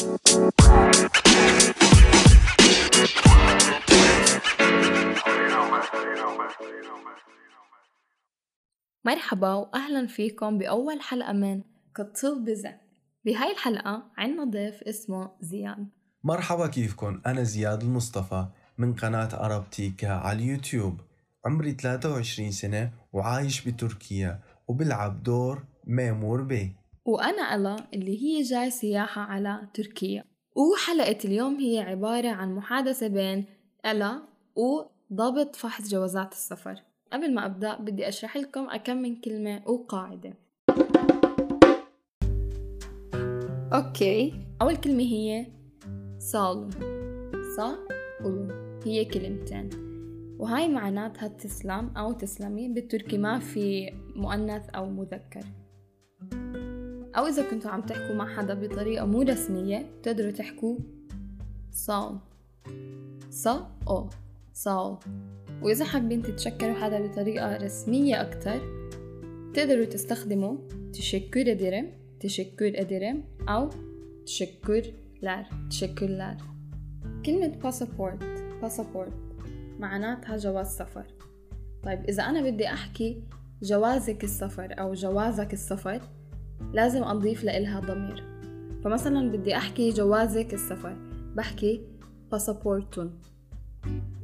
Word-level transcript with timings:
مرحبا 0.00 0.20
وأهلا 9.54 10.06
فيكم 10.06 10.58
بأول 10.58 11.00
حلقة 11.00 11.32
من 11.32 11.62
كطب 11.94 12.44
بزن 12.44 12.72
بهاي 13.24 13.52
الحلقة 13.52 14.02
عنا 14.18 14.44
ضيف 14.44 14.82
اسمه 14.82 15.30
زياد 15.40 15.88
مرحبا 16.24 16.66
كيفكن؟ 16.66 17.22
أنا 17.26 17.42
زياد 17.42 17.82
المصطفى 17.82 18.46
من 18.78 18.94
قناة 18.94 19.44
أرابتيكا 19.44 20.12
على 20.12 20.38
اليوتيوب. 20.38 21.00
عمري 21.46 21.72
23 21.72 22.50
سنة 22.50 22.90
وعايش 23.12 23.68
بتركيا 23.68 24.40
وبلعب 24.68 25.22
دور 25.22 25.64
ميمور 25.86 26.42
بي. 26.42 26.79
وأنا 27.04 27.54
ألا 27.54 27.76
اللي 27.94 28.22
هي 28.22 28.42
جاي 28.42 28.70
سياحة 28.70 29.22
على 29.22 29.68
تركيا. 29.74 30.24
وحلقة 30.56 31.18
اليوم 31.24 31.56
هي 31.56 31.78
عبارة 31.78 32.28
عن 32.28 32.54
محادثة 32.54 33.08
بين 33.08 33.44
ألا 33.86 34.22
وضابط 34.56 35.56
فحص 35.56 35.88
جوازات 35.88 36.32
السفر. 36.32 36.82
قبل 37.12 37.34
ما 37.34 37.46
أبدأ 37.46 37.76
بدي 37.76 38.08
أشرح 38.08 38.36
لكم 38.36 38.70
أكم 38.70 38.96
من 38.96 39.16
كلمة 39.16 39.62
وقاعدة. 39.66 40.34
أوكي 43.72 44.34
أول 44.62 44.76
كلمة 44.76 45.02
هي 45.02 45.46
صالو 46.18 46.70
صا 47.56 47.78
هي 48.84 49.04
كلمتين. 49.04 49.70
وهاي 50.38 50.68
معناتها 50.68 51.28
تسلم 51.28 51.92
أو 51.96 52.12
تسلمي 52.12 52.68
بالتركي 52.68 53.18
ما 53.18 53.38
في 53.38 53.90
مؤنث 54.16 54.68
أو 54.68 54.90
مذكر. 54.90 55.44
أو 57.20 57.26
إذا 57.26 57.50
كنتوا 57.50 57.70
عم 57.70 57.80
تحكوا 57.80 58.14
مع 58.14 58.36
حدا 58.36 58.54
بطريقة 58.54 59.06
مو 59.06 59.22
رسمية 59.22 59.90
بتقدروا 59.98 60.30
تحكوا 60.30 60.78
sağ 61.72 62.18
ol 63.30 63.76
sağ 63.88 64.08
ol 64.52 64.98
وإذا 65.62 65.84
حابين 65.84 66.22
تتشكروا 66.22 66.74
حدا 66.74 67.06
بطريقة 67.06 67.56
رسمية 67.56 68.22
أكتر 68.22 68.60
تقدروا 69.54 69.84
تستخدموا 69.84 70.56
teşekkür 70.92 71.44
ederim 71.44 71.86
teşekkür 72.20 72.72
ederim 72.72 73.48
أو 73.48 73.70
teşekkürler 74.26 75.46
teşekkürler. 75.70 76.36
كلمة 77.26 77.48
pasaport 77.48 78.24
pasaport 78.62 79.12
معناتها 79.78 80.36
جواز 80.36 80.66
سفر. 80.66 81.04
طيب 81.82 82.04
إذا 82.08 82.22
أنا 82.22 82.50
بدي 82.50 82.66
أحكي 82.66 83.22
جوازك 83.62 84.24
السفر 84.24 84.74
أو 84.78 84.94
جوازك 84.94 85.52
السفر 85.52 86.00
لازم 86.72 87.02
أضيف 87.02 87.44
لإلها 87.44 87.80
ضمير. 87.80 88.24
فمثلا 88.84 89.30
بدي 89.30 89.56
أحكي 89.56 89.90
جوازك 89.90 90.54
السفر. 90.54 90.96
بحكي 91.36 91.80
pasaportun. 92.32 93.18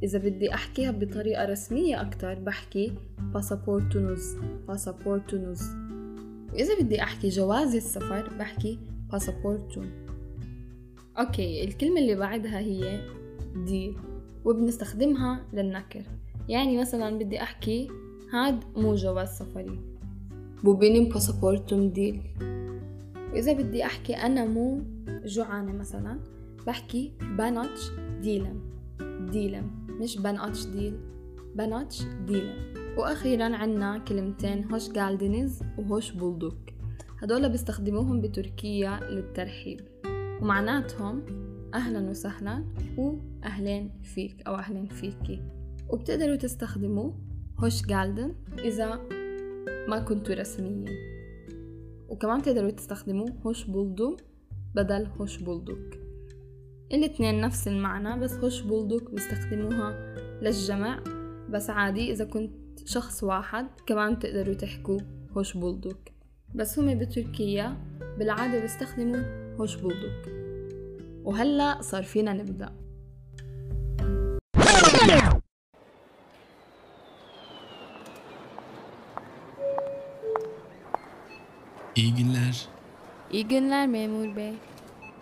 إذا 0.03 0.19
بدي 0.19 0.53
أحكيها 0.53 0.91
بطريقة 0.91 1.45
رسمية 1.45 2.01
أكتر 2.01 2.33
بحكي 2.39 2.93
pasaportunuz. 3.33 4.35
pasaportunuz. 4.67 5.61
وإذا 6.53 6.79
بدي 6.81 7.03
أحكي 7.03 7.29
جواز 7.29 7.75
سفري 7.75 8.29
بحكي 8.39 8.79
pasaportum. 9.11 9.91
okay 11.19 11.63
الكلمة 11.63 11.99
اللي 11.99 12.15
بعدها 12.15 12.59
هي 12.59 13.01
دي 13.65 13.95
وبنستخدمها 14.45 15.45
للنكر. 15.53 16.03
يعني 16.49 16.77
مثلا 16.77 17.17
بدي 17.17 17.41
أحكي 17.41 17.87
هاد 18.33 18.63
مو 18.75 18.95
جواز 18.95 19.27
سفري. 19.27 19.96
bu 20.63 20.79
benim 20.79 21.13
pasaportum 21.13 21.89
değil. 21.89 22.21
وإذا 23.33 23.53
بدي 23.53 23.85
أحكي 23.85 24.13
أنا 24.13 24.45
مو 24.45 24.81
جوعانة 25.25 25.73
مثلا 25.73 26.19
بحكي 26.67 27.13
ben 27.37 27.69
aç 27.69 27.91
değilim. 28.21 28.61
değilim 29.31 29.71
مش 29.89 30.17
ben 30.17 30.46
aç 30.46 30.65
değil. 30.65 30.99
ben 31.55 31.84
aç 31.84 32.03
değilim. 32.27 32.73
وأخيرا 32.97 33.55
عنا 33.55 33.97
كلمتين 33.97 34.71
hoş 34.71 34.89
geldiniz 34.89 35.61
و 35.77 35.86
hoş 35.86 36.11
bulduk. 36.11 36.57
هدول 37.19 37.49
بيستخدموهم 37.49 38.21
بتركيا 38.21 38.99
للترحيب. 39.09 39.81
ومعناتهم 40.41 41.25
أهلا 41.73 42.09
وسهلا 42.09 42.65
وأهلين 42.97 43.91
فيك 44.03 44.41
أو 44.47 44.55
أهلين 44.55 44.87
فيكي. 44.87 45.41
وبتقدروا 45.89 46.35
تستخدموا 46.35 47.11
هوش 47.59 47.85
جالدن 47.85 48.35
إذا 48.59 49.16
ما 49.87 49.99
كنتوا 49.99 50.35
رسميين. 50.35 50.95
وكمان 52.09 52.41
تقدروا 52.41 52.71
تستخدموا 52.71 53.27
هوش 53.45 53.63
بولدو 53.63 54.17
بدل 54.75 55.07
هوش 55.19 55.37
بولدوك 55.37 55.95
الاثنين 56.93 57.41
نفس 57.41 57.67
المعنى 57.67 58.19
بس 58.21 58.33
هوش 58.33 58.61
بولدوك 58.61 59.11
بيستخدموها 59.11 60.15
للجمع. 60.41 61.03
بس 61.49 61.69
عادي 61.69 62.11
إذا 62.11 62.25
كنت 62.25 62.79
شخص 62.85 63.23
واحد 63.23 63.67
كمان 63.85 64.15
بتقدروا 64.15 64.53
تحكوا 64.53 64.99
هوش 65.37 65.57
بولدوك 65.57 65.99
بس 66.55 66.79
هم 66.79 66.99
بتركيا 66.99 67.77
بالعادة 68.19 68.59
بيستخدموا 68.59 69.55
هوش 69.59 69.75
بولدوك 69.75 70.27
وهلأ 71.23 71.81
صار 71.81 72.03
فينا 72.03 72.33
نبدأ. 72.33 72.75
İyi 81.97 82.15
günler. 82.15 82.67
İyi 83.31 83.47
günler 83.47 83.87
memur 83.87 84.35
bey. 84.35 84.53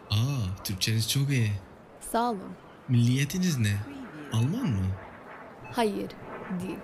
Aa, 0.09 0.63
Türkçeniz 0.63 1.09
çok 1.09 1.30
iyi. 1.30 1.52
Sağ 2.12 2.30
olun. 2.30 2.56
Milliyetiniz 2.88 3.58
ne? 3.58 3.75
Alman 4.34 4.68
mı? 4.68 4.86
Hayır, 5.72 6.12
değil. 6.62 6.78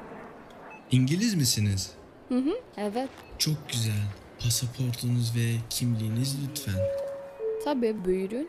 İngiliz 0.91 1.35
misiniz? 1.35 1.91
Hı 2.29 2.37
hı, 2.37 2.53
evet. 2.77 3.09
Çok 3.37 3.69
güzel. 3.69 4.03
Pasaportunuz 4.43 5.35
ve 5.35 5.55
kimliğiniz 5.69 6.37
lütfen. 6.43 6.79
Tabii 7.65 8.05
buyurun. 8.05 8.47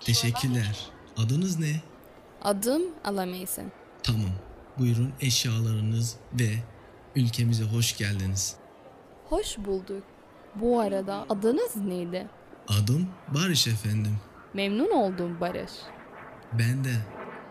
Teşekkürler. 0.00 0.90
Adınız 1.16 1.58
ne? 1.58 1.80
Adım 2.42 2.82
Alamaysın. 3.04 3.72
Tamam. 4.02 4.30
Buyurun 4.78 5.12
eşyalarınız 5.20 6.16
ve 6.32 6.50
ülkemize 7.16 7.64
hoş 7.64 7.96
geldiniz. 7.96 8.56
Hoş 9.24 9.58
bulduk. 9.58 10.02
Bu 10.54 10.80
arada 10.80 11.26
adınız 11.28 11.76
neydi? 11.76 12.28
Adım 12.68 13.08
Barış 13.34 13.66
efendim. 13.66 14.16
Memnun 14.54 14.90
oldum 14.90 15.40
Barış. 15.40 15.72
Ben 16.52 16.84
de. 16.84 16.94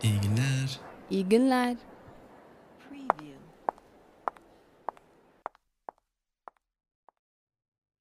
İyi 0.04 0.22
günler. 0.22 0.80
İyi 1.10 1.30
günler. 1.30 1.76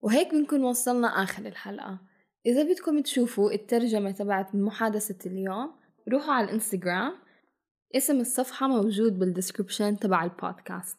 وهيك 0.03 0.31
بنكون 0.35 0.63
وصلنا 0.65 1.09
آخر 1.25 1.47
الحلقة 1.47 1.99
إذا 2.47 2.63
بدكم 2.63 3.01
تشوفوا 3.01 3.53
الترجمة 3.53 4.11
تبعت 4.11 4.55
محادثة 4.55 5.31
اليوم 5.31 5.69
روحوا 6.13 6.35
على 6.35 6.45
الإنستغرام 6.45 7.13
اسم 7.95 8.21
الصفحة 8.21 8.69
موجود 8.69 9.19
بال 9.19 9.31
description 9.31 9.99
تبع 9.99 10.25
البودكاست 10.25 10.99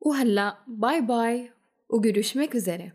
وهلأ 0.00 0.58
bye 0.66 1.00
bye 1.00 1.50
و 1.88 2.02
görüşmek 2.02 2.54
üzere. 2.54 2.92